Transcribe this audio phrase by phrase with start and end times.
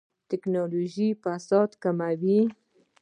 [0.29, 2.39] ټکنالوژي فساد کموي